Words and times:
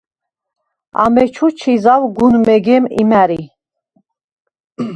ამეჩუ 1.03 1.47
ჩი 1.59 1.73
ზავ 1.83 2.07
გუნ 2.17 2.33
მეგემ 2.47 2.87
იმა̈რი. 3.01 3.41